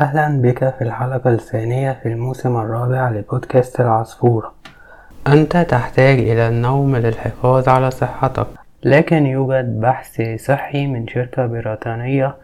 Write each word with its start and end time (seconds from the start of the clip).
أهلا 0.00 0.42
بك 0.42 0.74
في 0.78 0.82
الحلقة 0.82 1.30
الثانية 1.30 1.92
في 1.92 2.08
الموسم 2.08 2.56
الرابع 2.56 3.10
لبودكاست 3.10 3.80
العصفورة. 3.80 4.52
أنت 5.26 5.56
تحتاج 5.56 6.18
إلى 6.18 6.48
النوم 6.48 6.96
للحفاظ 6.96 7.68
على 7.68 7.90
صحتك. 7.90 8.46
لكن 8.84 9.26
يوجد 9.26 9.80
بحث 9.80 10.22
صحي 10.36 10.86
من 10.86 11.08
شركة 11.08 11.46
بريطانية 11.46 12.34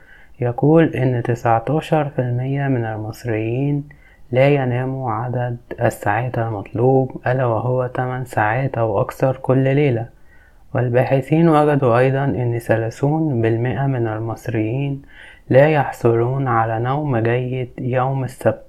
يقول 0.41 0.85
إن 0.85 1.23
19% 1.23 2.69
من 2.69 2.85
المصريين 2.85 3.85
لا 4.33 4.49
يناموا 4.49 5.13
عدد 5.13 5.57
الساعات 5.81 6.39
المطلوب 6.39 7.21
ألا 7.27 7.47
وهو 7.47 7.91
8 7.97 8.25
ساعات 8.25 8.79
أو 8.79 9.01
أكثر 9.01 9.37
كل 9.37 9.75
ليلة. 9.75 10.07
والباحثين 10.75 11.49
وجدوا 11.49 11.99
أيضا 11.99 12.25
أن 12.25 12.61
30% 12.61 13.03
من 13.87 14.07
المصريين 14.07 15.03
لا 15.49 15.69
يحصلون 15.69 16.49
على 16.49 16.79
نوم 16.79 17.17
جيد 17.17 17.71
يوم 17.79 18.25
السبت. 18.25 18.67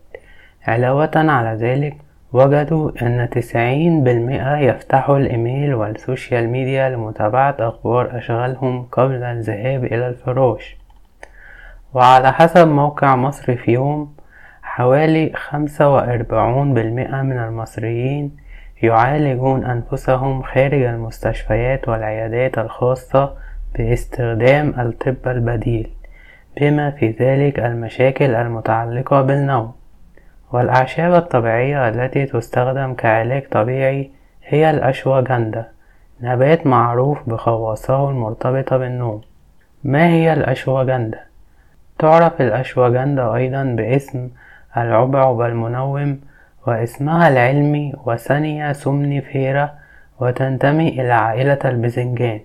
علاوة 0.68 1.12
على 1.16 1.49
ذلك 1.49 1.98
وجدوا 2.34 2.91
أن 3.02 3.30
تسعين 3.30 4.04
بالمئة 4.04 4.58
يفتحوا 4.58 5.18
الإيميل 5.18 5.73
وال 5.76 5.94
social 5.94 6.49
media 6.49 6.89
لمتابعة 6.90 7.55
أخبار 7.59 8.18
أشغالهم 8.18 8.84
قبل 8.91 9.23
الذهاب 9.23 9.84
إلى 9.84 10.08
الفراش. 10.08 10.77
وعلى 11.94 12.34
حسب 12.34 12.68
موقع 12.68 13.16
مصر 13.16 13.55
في 13.55 13.71
يوم 13.71 14.16
حوالي 14.62 15.32
خمسة 15.35 15.94
وأربعون 15.94 16.73
بالمئة 16.73 17.21
من 17.21 17.40
المصريين 17.40 18.38
يعالجون 18.84 19.66
أنفسهم 19.66 20.41
خارج 20.41 20.82
المستشفيات 20.82 21.90
والعيادات 21.90 22.57
الخاصة 22.57 23.34
باستخدام 23.76 24.80
الطب 24.80 25.27
البديل. 25.27 25.96
بما 26.61 26.91
في 26.91 27.09
ذلك 27.09 27.59
المشاكل 27.59 28.35
المتعلقة 28.35 29.21
بالنوم 29.21 29.71
والأعشاب 30.52 31.13
الطبيعية 31.13 31.89
التي 31.89 32.25
تستخدم 32.25 32.93
كعلاج 32.93 33.48
طبيعي 33.51 34.12
هي 34.43 34.70
الأشواجندا 34.70 35.67
نبات 36.21 36.67
معروف 36.67 37.29
بخواصه 37.29 38.09
المرتبطة 38.09 38.77
بالنوم 38.77 39.21
ما 39.84 40.07
هي 40.07 40.34
الأشواجندا؟ 40.34 41.20
تعرف 41.99 42.41
الأشواجندا 42.41 43.35
أيضا 43.35 43.63
باسم 43.63 44.29
العبعب 44.77 45.41
المنوم 45.41 46.20
واسمها 46.67 47.27
العلمي 47.27 47.93
وثانية 48.05 48.73
سمنيفيرا 48.73 49.70
وتنتمي 50.20 50.89
إلى 50.89 51.13
عائلة 51.13 51.60
الباذنجان 51.65 52.39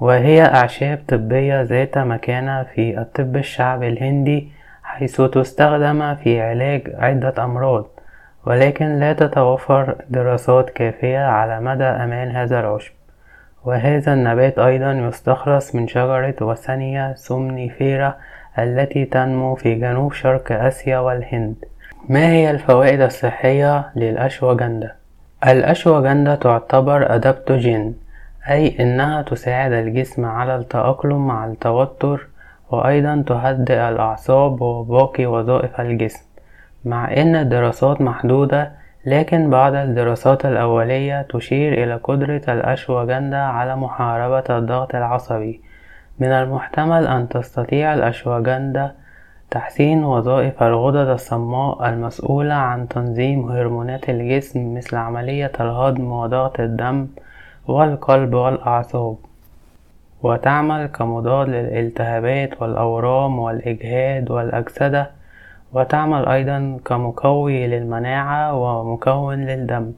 وهي 0.00 0.42
أعشاب 0.42 0.98
طبية 1.08 1.62
ذات 1.62 1.98
مكانة 1.98 2.62
في 2.62 3.00
الطب 3.00 3.36
الشعبي 3.36 3.88
الهندي 3.88 4.48
حيث 4.82 5.20
تستخدم 5.20 6.14
في 6.14 6.40
علاج 6.40 6.82
عدة 6.98 7.44
أمراض 7.44 7.86
ولكن 8.46 8.98
لا 8.98 9.12
تتوفر 9.12 9.94
دراسات 10.10 10.70
كافية 10.70 11.18
على 11.18 11.60
مدى 11.60 11.84
أمان 11.84 12.30
هذا 12.30 12.60
العشب 12.60 12.92
وهذا 13.64 14.12
النبات 14.12 14.58
أيضا 14.58 14.92
يستخلص 14.92 15.74
من 15.74 15.88
شجرة 15.88 16.34
وثنية 16.40 17.14
سومنيفيرا 17.14 18.14
التي 18.58 19.04
تنمو 19.04 19.54
في 19.54 19.74
جنوب 19.74 20.12
شرق 20.12 20.52
آسيا 20.52 20.98
والهند 20.98 21.54
ما 22.08 22.26
هي 22.32 22.50
الفوائد 22.50 23.00
الصحية 23.00 23.90
للأشواجندا؟ 23.96 24.92
الأشواجندا 25.46 26.34
تعتبر 26.34 27.14
أدابتوجين 27.14 27.94
أي 28.48 28.82
إنها 28.82 29.22
تساعد 29.22 29.72
الجسم 29.72 30.24
على 30.24 30.56
التأقلم 30.56 31.26
مع 31.26 31.46
التوتر 31.46 32.26
وأيضا 32.70 33.24
تهدئ 33.26 33.88
الأعصاب 33.88 34.60
وباقي 34.60 35.26
وظائف 35.26 35.80
الجسم. 35.80 36.24
مع 36.84 37.12
إن 37.12 37.36
الدراسات 37.36 38.00
محدودة 38.00 38.72
لكن 39.06 39.50
بعض 39.50 39.74
الدراسات 39.74 40.46
الأولية 40.46 41.22
تشير 41.22 41.72
إلى 41.84 41.94
قدرة 41.94 42.42
الأشواجندا 42.48 43.36
على 43.36 43.76
محاربة 43.76 44.58
الضغط 44.58 44.94
العصبي. 44.94 45.60
من 46.18 46.28
المحتمل 46.28 47.06
أن 47.06 47.28
تستطيع 47.28 47.94
الأشواجندا 47.94 48.94
تحسين 49.50 50.04
وظائف 50.04 50.62
الغدد 50.62 51.08
الصماء 51.08 51.88
المسؤولة 51.88 52.54
عن 52.54 52.88
تنظيم 52.88 53.52
هرمونات 53.52 54.10
الجسم 54.10 54.74
مثل 54.74 54.96
عملية 54.96 55.52
الهضم 55.60 56.12
وضغط 56.12 56.60
الدم 56.60 57.06
والقلب 57.66 58.34
والأعصاب. 58.34 59.16
وتعمل 60.22 60.86
كمضاد 60.86 61.48
للالتهابات 61.48 62.62
والأورام 62.62 63.38
والإجهاد 63.38 64.30
والأكسدة. 64.30 65.10
وتعمل 65.72 66.28
أيضا 66.28 66.78
كمقوي 66.84 67.66
للمناعة 67.66 68.54
ومكون 68.54 69.46
للدم. 69.46 69.92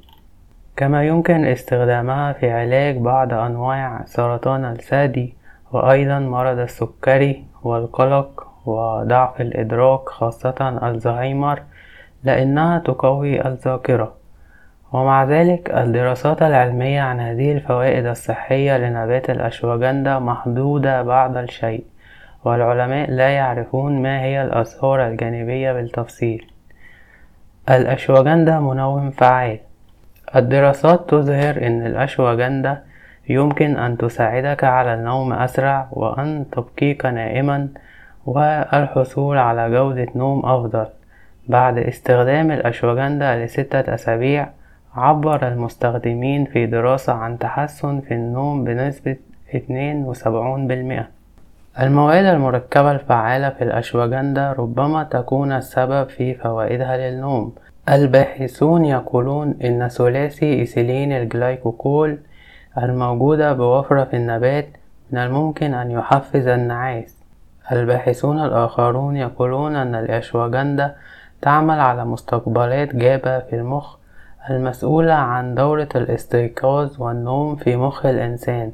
كما 0.76 1.04
يمكن 1.04 1.44
استخدامها 1.44 2.32
في 2.32 2.50
علاج 2.50 2.96
بعض 2.98 3.34
أنواع 3.34 4.04
سرطان 4.04 4.64
الثدي 4.64 5.34
وأيضا 5.72 6.18
مرض 6.18 6.58
السكري 6.58 7.44
والقلق 7.62 8.46
وضعف 8.66 9.40
الإدراك 9.40 10.08
خاصة 10.08 10.78
الزهايمر 10.88 11.62
لأنها 12.24 12.78
تقوي 12.78 13.46
الذاكرة. 13.46 14.21
ومع 14.92 15.24
ذلك 15.24 15.70
الدراسات 15.70 16.42
العلمية 16.42 17.00
عن 17.00 17.20
هذه 17.20 17.52
الفوائد 17.52 18.06
الصحية 18.06 18.78
لنبات 18.78 19.30
الأشواجندا 19.30 20.18
محدودة 20.18 21.02
بعض 21.02 21.36
الشيء 21.36 21.84
والعلماء 22.44 23.10
لا 23.10 23.28
يعرفون 23.28 24.02
ما 24.02 24.20
هي 24.20 24.42
الآثار 24.42 25.08
الجانبية 25.08 25.72
بالتفصيل. 25.72 26.46
الأشواجندا 27.70 28.60
منوم 28.60 29.10
فعال. 29.10 29.58
الدراسات 30.36 31.10
تظهر 31.10 31.66
أن 31.66 31.86
الأشواجندا 31.86 32.82
يمكن 33.28 33.76
أن 33.76 33.96
تساعدك 33.96 34.64
على 34.64 34.94
النوم 34.94 35.32
أسرع 35.32 35.88
وأن 35.92 36.44
تبقيك 36.52 37.06
نائما 37.06 37.68
والحصول 38.26 39.38
على 39.38 39.70
جودة 39.70 40.06
نوم 40.14 40.46
أفضل. 40.46 40.86
بعد 41.48 41.78
استخدام 41.78 42.50
الأشواجندا 42.50 43.44
لستة 43.44 43.94
أسابيع 43.94 44.48
عبر 44.96 45.48
المستخدمين 45.48 46.44
في 46.44 46.66
دراسة 46.66 47.12
عن 47.12 47.38
تحسن 47.38 48.00
في 48.00 48.14
النوم 48.14 48.64
بنسبة 48.64 49.16
72% 49.52 51.04
المواد 51.80 52.24
المركبة 52.24 52.90
الفعالة 52.90 53.50
في 53.50 53.64
الأشواجندا 53.64 54.52
ربما 54.52 55.04
تكون 55.04 55.52
السبب 55.52 56.08
في 56.08 56.34
فوائدها 56.34 56.96
للنوم. 56.96 57.54
الباحثون 57.88 58.84
يقولون 58.84 59.54
إن 59.64 59.88
ثلاثي 59.88 60.54
إيثيلين 60.54 61.12
الجلايكوكول 61.12 62.18
الموجودة 62.78 63.52
بوفرة 63.52 64.04
في 64.04 64.16
النبات 64.16 64.68
من 65.10 65.18
الممكن 65.18 65.74
أن 65.74 65.90
يحفز 65.90 66.46
النعاس. 66.46 67.16
الباحثون 67.72 68.44
الآخرون 68.44 69.16
يقولون 69.16 69.76
أن 69.76 69.94
الأشواجندا 69.94 70.94
تعمل 71.42 71.80
على 71.80 72.04
مستقبلات 72.04 72.96
جابا 72.96 73.38
في 73.38 73.56
المخ 73.56 74.01
المسؤولة 74.50 75.12
عن 75.12 75.54
دورة 75.54 75.88
الاستيقاظ 75.96 77.00
والنوم 77.00 77.56
في 77.56 77.76
مخ 77.76 78.06
الإنسان 78.06 78.72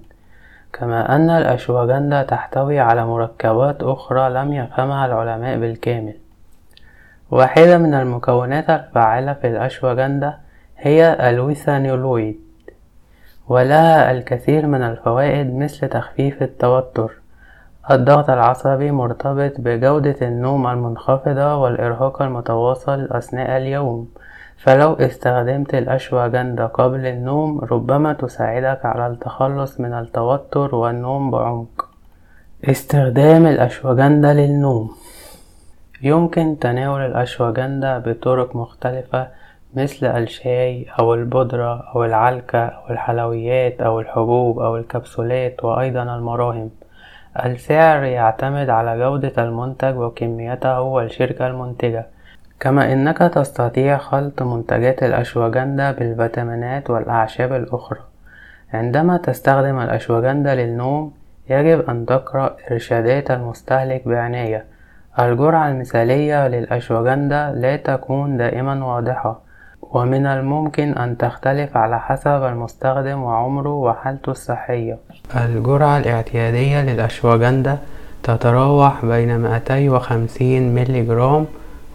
كما 0.72 1.16
أن 1.16 1.30
الأشواجندا 1.30 2.22
تحتوي 2.22 2.80
على 2.80 3.06
مركبات 3.06 3.82
أخرى 3.82 4.30
لم 4.30 4.52
يفهمها 4.52 5.06
العلماء 5.06 5.58
بالكامل. 5.58 6.14
واحدة 7.30 7.78
من 7.78 7.94
المكونات 7.94 8.70
الفاعلة 8.70 9.32
في 9.32 9.46
الأشواجندا 9.46 10.34
هي 10.78 11.30
الويثانيولويد 11.30 12.40
ولها 13.48 14.10
الكثير 14.10 14.66
من 14.66 14.82
الفوائد 14.82 15.54
مثل 15.54 15.88
تخفيف 15.88 16.42
التوتر 16.42 17.12
الضغط 17.90 18.30
العصبي 18.30 18.90
مرتبط 18.90 19.52
بجودة 19.58 20.16
النوم 20.22 20.66
المنخفضة 20.66 21.56
والإرهاق 21.56 22.22
المتواصل 22.22 23.08
أثناء 23.10 23.56
اليوم 23.56 24.08
فلو 24.58 24.92
استخدمت 24.94 25.74
الأشواجندا 25.74 26.66
قبل 26.66 27.06
النوم 27.06 27.60
ربما 27.60 28.12
تساعدك 28.12 28.84
على 28.84 29.06
التخلص 29.06 29.80
من 29.80 29.92
التوتر 29.92 30.74
والنوم 30.74 31.30
بعمق. 31.30 31.88
استخدام 32.64 33.46
الأشواجندا 33.46 34.32
للنوم. 34.32 34.90
يمكن 36.02 36.58
تناول 36.58 37.00
الأشواجندا 37.00 37.98
بطرق 37.98 38.56
مختلفة 38.56 39.28
مثل 39.74 40.06
الشاي 40.06 40.86
أو 40.98 41.14
البودرة 41.14 41.82
أو 41.94 42.04
العلكة 42.04 42.58
أو 42.58 42.90
الحلويات 42.90 43.80
أو 43.80 44.00
الحبوب 44.00 44.58
أو 44.58 44.76
الكبسولات 44.76 45.64
وأيضا 45.64 46.02
المراهم. 46.02 46.70
السعر 47.44 48.02
يعتمد 48.02 48.70
على 48.70 48.98
جودة 48.98 49.44
المنتج 49.44 49.96
وكميته 49.96 50.80
والشركة 50.80 51.46
المنتجة. 51.46 52.06
كما 52.60 52.92
إنك 52.92 53.18
تستطيع 53.18 53.98
خلط 53.98 54.42
منتجات 54.42 55.02
الأشواجندا 55.02 55.90
بالفيتامينات 55.90 56.90
والأعشاب 56.90 57.52
الأخرى. 57.52 57.98
عندما 58.72 59.16
تستخدم 59.16 59.80
الأشواجندا 59.80 60.54
للنوم 60.54 61.12
يجب 61.50 61.90
أن 61.90 62.06
تقرأ 62.06 62.56
إرشادات 62.70 63.30
المستهلك 63.30 64.08
بعناية. 64.08 64.64
الجرعة 65.18 65.68
المثالية 65.68 66.48
للأشواجندا 66.48 67.52
لا 67.56 67.76
تكون 67.76 68.36
دائما 68.36 68.84
واضحة 68.84 69.40
ومن 69.82 70.26
الممكن 70.26 70.92
أن 70.92 71.16
تختلف 71.16 71.76
على 71.76 72.00
حسب 72.00 72.42
المستخدم 72.44 73.22
وعمره 73.22 73.74
وحالته 73.74 74.30
الصحية. 74.30 74.98
الجرعة 75.36 75.98
الاعتيادية 75.98 76.82
للأشواجندا 76.82 77.78
تتراوح 78.22 79.04
بين 79.04 79.40
250 79.40 80.74
ملي 80.74 81.02
جرام 81.02 81.46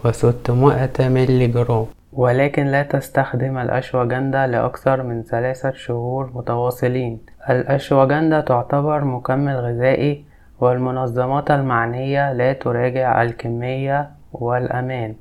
و 0.05 0.11
600 0.11 0.89
ملي 0.99 1.47
جرام 1.47 1.85
ولكن 2.13 2.65
لا 2.65 2.83
تستخدم 2.83 3.57
الأشواجندا 3.57 4.47
لأكثر 4.47 5.03
من 5.03 5.23
ثلاثة 5.23 5.71
شهور 5.71 6.31
متواصلين. 6.35 7.19
الأشواجندا 7.49 8.41
تعتبر 8.41 9.03
مكمل 9.03 9.55
غذائي 9.55 10.25
والمنظمات 10.59 11.51
المعنية 11.51 12.33
لا 12.33 12.53
تراجع 12.53 13.21
الكمية 13.21 14.09
والأمان. 14.33 15.15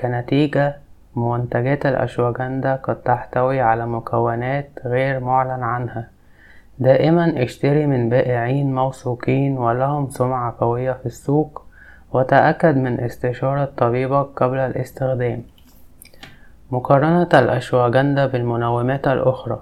كنتيجة 0.00 0.76
منتجات 1.16 1.86
الأشواجندا 1.86 2.74
قد 2.74 2.96
تحتوي 2.96 3.60
على 3.60 3.86
مكونات 3.86 4.70
غير 4.84 5.20
معلن 5.20 5.62
عنها. 5.62 6.08
دائما 6.78 7.42
اشتري 7.42 7.86
من 7.86 8.08
بائعين 8.08 8.74
موثوقين 8.74 9.58
ولهم 9.58 10.08
سمعة 10.08 10.54
قوية 10.60 10.92
في 10.92 11.06
السوق. 11.06 11.64
وتأكد 12.14 12.76
من 12.76 13.00
استشارة 13.00 13.68
طبيبك 13.76 14.26
قبل 14.36 14.58
الاستخدام. 14.58 15.42
مقارنة 16.70 17.28
الأشواجندا 17.34 18.26
بالمنومات 18.26 19.08
الأخرى 19.08 19.58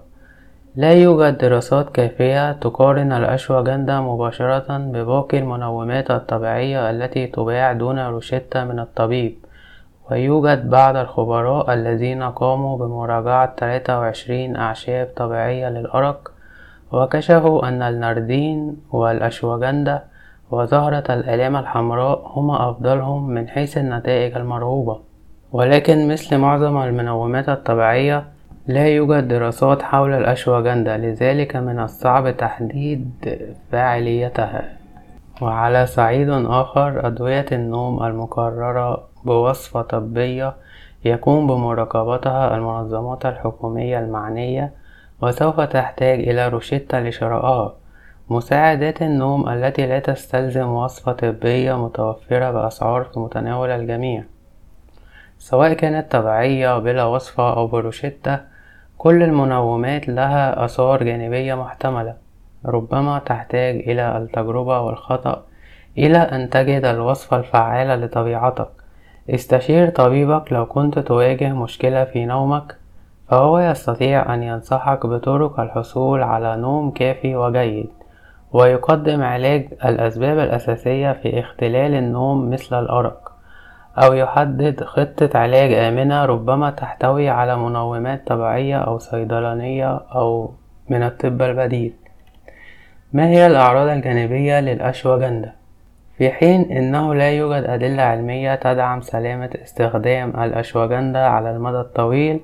لا 0.76 0.92
يوجد 0.92 1.38
دراسات 1.38 1.88
كافية 1.96 2.52
تقارن 2.52 3.12
الأشواجندا 3.12 4.00
مباشرة 4.00 4.78
بباقي 4.78 5.38
المنومات 5.38 6.10
الطبيعية 6.10 6.90
التي 6.90 7.26
تباع 7.26 7.72
دون 7.72 7.98
روشتة 7.98 8.64
من 8.64 8.78
الطبيب. 8.78 9.34
ويوجد 10.10 10.70
بعض 10.70 10.96
الخبراء 10.96 11.74
الذين 11.74 12.22
قاموا 12.22 12.78
بمراجعة 12.78 13.54
23 13.56 14.56
أعشاب 14.56 15.08
طبيعية 15.16 15.68
للأرق 15.68 16.32
وكشفوا 16.92 17.68
أن 17.68 17.82
الناردين 17.82 18.76
والأشواجندا 18.90 20.11
وزهرة 20.52 21.04
الآلام 21.10 21.56
الحمراء 21.56 22.32
هما 22.34 22.70
أفضلهم 22.70 23.28
من 23.28 23.48
حيث 23.48 23.78
النتائج 23.78 24.36
المرغوبة. 24.36 25.00
ولكن 25.52 26.08
مثل 26.08 26.38
معظم 26.38 26.76
المنومات 26.82 27.48
الطبيعية 27.48 28.24
لا 28.66 28.88
يوجد 28.88 29.28
دراسات 29.28 29.82
حول 29.82 30.12
الأشواجندا 30.12 30.96
لذلك 30.96 31.56
من 31.56 31.80
الصعب 31.80 32.36
تحديد 32.36 33.10
فاعليتها. 33.72 34.64
وعلى 35.42 35.86
صعيد 35.86 36.28
آخر 36.30 37.06
أدوية 37.06 37.46
النوم 37.52 38.02
المقررة 38.02 39.02
بوصفة 39.24 39.82
طبية 39.82 40.54
يقوم 41.04 41.46
بمراقبتها 41.46 42.56
المنظمات 42.56 43.26
الحكومية 43.26 43.98
المعنية 43.98 44.72
وسوف 45.22 45.60
تحتاج 45.60 46.18
إلى 46.18 46.48
روشتة 46.48 47.00
لشرائها. 47.00 47.81
مساعدات 48.32 49.02
النوم 49.02 49.48
التي 49.48 49.86
لا 49.86 49.98
تستلزم 49.98 50.68
وصفة 50.68 51.12
طبية 51.12 51.84
متوفرة 51.84 52.50
بأسعار 52.50 53.04
في 53.04 53.20
متناول 53.20 53.70
الجميع. 53.70 54.24
سواء 55.38 55.72
كانت 55.72 56.12
طبيعية 56.12 56.78
بلا 56.78 57.04
وصفة 57.04 57.52
أو 57.56 57.66
بروشتة 57.66 58.40
كل 58.98 59.22
المنومات 59.22 60.08
لها 60.08 60.64
آثار 60.64 61.02
جانبية 61.02 61.54
محتملة. 61.54 62.14
ربما 62.66 63.18
تحتاج 63.18 63.74
إلى 63.76 64.16
التجربة 64.16 64.80
والخطأ 64.80 65.42
إلى 65.98 66.18
أن 66.18 66.50
تجد 66.50 66.84
الوصفة 66.84 67.36
الفعالة 67.36 67.96
لطبيعتك. 67.96 68.68
استشير 69.30 69.90
طبيبك 69.90 70.52
لو 70.52 70.66
كنت 70.66 70.98
تواجه 70.98 71.52
مشكلة 71.52 72.04
في 72.04 72.24
نومك 72.24 72.76
فهو 73.28 73.58
يستطيع 73.58 74.34
أن 74.34 74.42
ينصحك 74.42 75.06
بطرق 75.06 75.60
الحصول 75.60 76.22
على 76.22 76.56
نوم 76.56 76.90
كافي 76.90 77.36
وجيد. 77.36 78.01
ويقدم 78.52 79.22
علاج 79.22 79.68
الأسباب 79.84 80.38
الأساسية 80.38 81.12
في 81.12 81.40
اختلال 81.40 81.94
النوم 81.94 82.50
مثل 82.50 82.78
الأرق 82.78 83.32
أو 83.98 84.12
يحدد 84.12 84.84
خطة 84.84 85.30
علاج 85.34 85.72
آمنة 85.72 86.24
ربما 86.24 86.70
تحتوي 86.70 87.28
على 87.28 87.56
منومات 87.56 88.26
طبيعية 88.26 88.76
أو 88.76 88.98
صيدلانية 88.98 90.00
أو 90.14 90.54
من 90.88 91.02
الطب 91.02 91.42
البديل 91.42 91.92
ما 93.12 93.28
هي 93.28 93.46
الأعراض 93.46 93.88
الجانبية 93.88 94.60
للأشواجندا؟ 94.60 95.52
في 96.18 96.30
حين 96.30 96.72
أنه 96.72 97.14
لا 97.14 97.30
يوجد 97.30 97.64
أدلة 97.64 98.02
علمية 98.02 98.54
تدعم 98.54 99.00
سلامة 99.00 99.50
استخدام 99.64 100.42
الأشواجندا 100.42 101.18
على 101.18 101.50
المدى 101.50 101.80
الطويل 101.80 102.40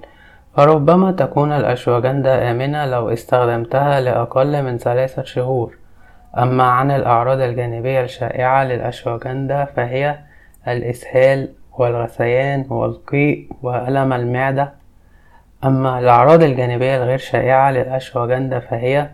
فربما 0.56 1.12
تكون 1.12 1.52
الأشواجندا 1.52 2.50
آمنة 2.50 2.86
لو 2.86 3.08
استخدمتها 3.08 4.00
لأقل 4.00 4.62
من 4.62 4.78
ثلاثة 4.78 5.22
شهور 5.22 5.77
أما 6.36 6.64
عن 6.64 6.90
الأعراض 6.90 7.40
الجانبية 7.40 8.00
الشائعة 8.00 8.64
للأشواجندا 8.64 9.64
فهي 9.64 10.18
الإسهال 10.68 11.48
والغثيان 11.78 12.64
والقيء 12.70 13.48
وألم 13.62 14.12
المعدة. 14.12 14.72
أما 15.64 15.98
الأعراض 15.98 16.42
الجانبية 16.42 16.96
الغير 16.96 17.18
شائعة 17.18 17.70
للأشواجندا 17.70 18.58
فهي 18.58 19.08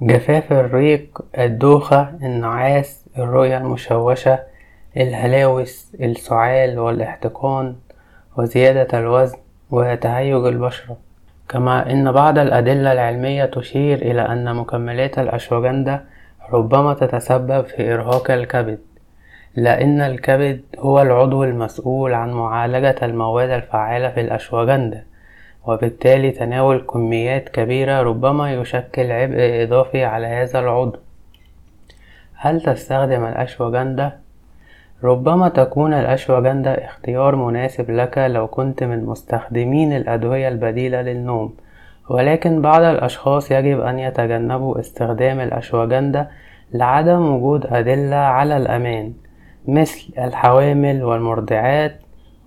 جفاف 0.00 0.52
الريق 0.52 1.20
الدوخة 1.38 2.10
النعاس 2.22 3.04
الرؤية 3.18 3.58
المشوشة 3.58 4.38
الهلاوس 4.96 5.96
السعال 6.00 6.78
والاحتقان 6.78 7.76
وزيادة 8.36 8.98
الوزن 8.98 9.38
وتهيج 9.70 10.44
البشرة. 10.46 10.96
كما 11.48 11.90
إن 11.90 12.12
بعض 12.12 12.38
الأدلة 12.38 12.92
العلمية 12.92 13.44
تشير 13.44 13.98
إلى 13.98 14.22
أن 14.22 14.56
مكملات 14.56 15.18
الأشواجندا 15.18 16.04
ربما 16.52 16.94
تتسبب 16.94 17.64
في 17.64 17.94
إرهاق 17.94 18.30
الكبد 18.30 18.78
لأن 19.56 20.00
الكبد 20.00 20.60
هو 20.78 21.02
العضو 21.02 21.44
المسؤول 21.44 22.14
عن 22.14 22.32
معالجة 22.32 22.96
المواد 23.02 23.50
الفعالة 23.50 24.10
في 24.10 24.20
الأشواجندا 24.20 25.04
وبالتالي 25.66 26.30
تناول 26.30 26.80
كميات 26.80 27.48
كبيرة 27.48 28.02
ربما 28.02 28.52
يشكل 28.54 29.12
عبء 29.12 29.62
إضافي 29.62 30.04
على 30.04 30.26
هذا 30.26 30.58
العضو 30.58 30.96
هل 32.36 32.60
تستخدم 32.60 33.24
الأشواجندا؟ 33.24 34.18
ربما 35.04 35.48
تكون 35.48 35.94
الأشواجندا 35.94 36.84
اختيار 36.84 37.36
مناسب 37.36 37.90
لك 37.90 38.18
لو 38.18 38.46
كنت 38.46 38.84
من 38.84 39.04
مستخدمين 39.04 39.96
الأدوية 39.96 40.48
البديلة 40.48 41.02
للنوم 41.02 41.54
ولكن 42.08 42.62
بعض 42.62 42.82
الأشخاص 42.82 43.50
يجب 43.50 43.80
أن 43.80 43.98
يتجنبوا 43.98 44.80
استخدام 44.80 45.40
الأشواجندا 45.40 46.28
لعدم 46.72 47.34
وجود 47.34 47.66
أدلة 47.66 48.16
على 48.16 48.56
الأمان 48.56 49.12
مثل 49.68 50.12
الحوامل 50.18 51.04
والمرضعات 51.04 52.00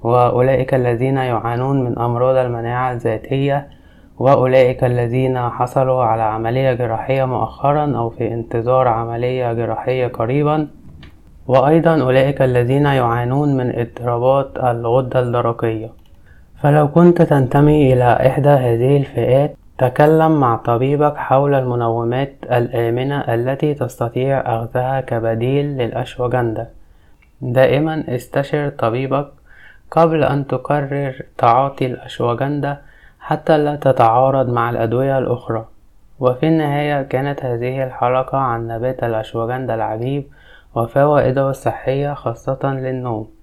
وأولئك 0.03 0.73
الذين 0.73 1.17
يعانون 1.17 1.83
من 1.83 1.99
أمراض 1.99 2.35
المناعة 2.35 2.91
الذاتية 2.91 3.67
وأولئك 4.19 4.83
الذين 4.83 5.39
حصلوا 5.49 6.03
على 6.03 6.21
عملية 6.21 6.73
جراحية 6.73 7.25
مؤخرا 7.25 7.97
أو 7.97 8.09
في 8.09 8.33
انتظار 8.33 8.87
عملية 8.87 9.53
جراحية 9.53 10.07
قريبا. 10.07 10.67
وأيضا 11.47 12.01
أولئك 12.01 12.41
الذين 12.41 12.85
يعانون 12.85 13.57
من 13.57 13.79
اضطرابات 13.79 14.57
الغدة 14.57 15.19
الدرقية. 15.19 15.89
فلو 16.61 16.87
كنت 16.87 17.21
تنتمي 17.21 17.93
إلى 17.93 18.27
إحدى 18.27 18.49
هذه 18.49 18.97
الفئات 18.97 19.55
تكلم 19.77 20.39
مع 20.39 20.55
طبيبك 20.55 21.17
حول 21.17 21.55
المنومات 21.55 22.33
الآمنة 22.43 23.19
التي 23.19 23.73
تستطيع 23.73 24.39
أخذها 24.39 25.01
كبديل 25.01 25.65
للأشواجندا 25.65 26.69
دائما 27.41 28.03
استشر 28.09 28.69
طبيبك 28.69 29.27
قبل 29.91 30.23
أن 30.23 30.47
تقرر 30.47 31.21
تعاطي 31.37 31.85
الأشواجندا 31.85 32.77
حتى 33.19 33.57
لا 33.57 33.75
تتعارض 33.75 34.49
مع 34.49 34.69
الأدوية 34.69 35.17
الأخرى. 35.17 35.65
وفي 36.19 36.47
النهاية 36.47 37.01
كانت 37.01 37.45
هذه 37.45 37.83
الحلقة 37.83 38.37
عن 38.37 38.67
نبات 38.67 39.03
الأشواجندا 39.03 39.75
العجيب 39.75 40.23
وفوائده 40.75 41.49
الصحية 41.49 42.13
خاصة 42.13 42.59
للنوم. 42.63 43.36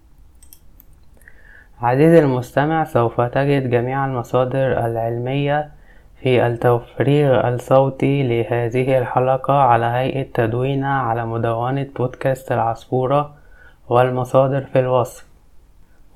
عزيزي 1.84 2.18
المستمع 2.18 2.84
سوف 2.84 3.20
تجد 3.20 3.70
جميع 3.70 4.04
المصادر 4.06 4.86
العلمية 4.86 5.70
في 6.22 6.46
التفريغ 6.46 7.48
الصوتي 7.48 8.22
لهذه 8.22 8.98
الحلقة 8.98 9.54
على 9.54 9.86
هيئة 9.86 10.26
تدوينة 10.34 10.86
على 10.86 11.26
مدونة 11.26 11.86
بودكاست 11.96 12.52
العصفورة 12.52 13.34
والمصادر 13.88 14.60
في 14.72 14.78
الوصف. 14.78 15.26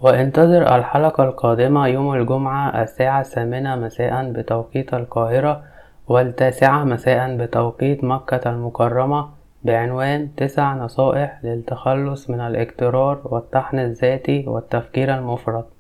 وانتظر 0.01 0.77
الحلقة 0.77 1.25
القادمة 1.25 1.87
يوم 1.87 2.15
الجمعة 2.15 2.83
الساعة 2.83 3.21
الثامنة 3.21 3.77
مساء 3.77 4.33
بتوقيت 4.33 4.95
القاهرة 4.95 5.63
والتاسعة 6.09 6.85
مساء 6.85 7.37
بتوقيت 7.37 8.05
مكة 8.05 8.51
المكرمة 8.51 9.29
بعنوان 9.65 10.35
تسع 10.35 10.75
نصائح 10.75 11.41
للتخلص 11.45 12.31
من 12.31 12.41
الاكترار 12.41 13.21
والطحن 13.25 13.79
الذاتي 13.79 14.45
والتفكير 14.47 15.15
المفرط. 15.15 15.69